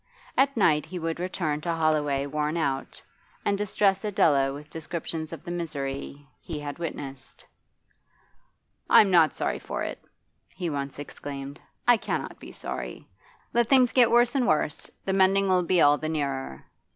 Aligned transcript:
At 0.35 0.57
night 0.57 0.87
he 0.87 0.97
would 0.97 1.19
return 1.19 1.61
to 1.61 1.71
Holloway 1.71 2.25
worn 2.25 2.57
out, 2.57 2.99
and 3.45 3.55
distress 3.55 4.03
Adela 4.03 4.51
with 4.51 4.67
descriptions 4.67 5.31
of 5.31 5.43
the 5.43 5.51
misery 5.51 6.27
he 6.41 6.59
had 6.59 6.79
witnessed. 6.79 7.45
'I'm 8.89 9.11
not 9.11 9.35
sorry 9.35 9.59
for 9.59 9.83
it,' 9.83 10.03
he 10.55 10.71
once 10.71 10.97
exclaimed. 10.97 11.59
'I 11.87 11.97
cannot 11.97 12.39
be 12.39 12.51
sorry. 12.51 13.07
Let 13.53 13.67
things 13.69 13.91
get 13.91 14.09
worse 14.09 14.33
and 14.33 14.47
worse 14.47 14.89
the 15.05 15.13
mending'll 15.13 15.61
be 15.61 15.81
all 15.81 15.99
the 15.99 16.09
nearer. 16.09 16.65